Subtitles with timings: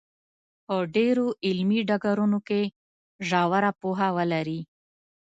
[0.67, 2.61] په ډېرو علمي ډګرونو کې
[3.27, 4.59] ژوره پوهه ولري.